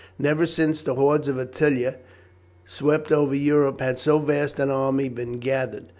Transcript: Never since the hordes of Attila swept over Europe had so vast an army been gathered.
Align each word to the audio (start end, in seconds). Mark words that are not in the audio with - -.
Never 0.17 0.47
since 0.47 0.81
the 0.81 0.95
hordes 0.95 1.27
of 1.27 1.37
Attila 1.37 1.93
swept 2.65 3.11
over 3.11 3.35
Europe 3.35 3.81
had 3.81 3.99
so 3.99 4.17
vast 4.17 4.57
an 4.57 4.71
army 4.71 5.09
been 5.09 5.33
gathered. 5.33 5.85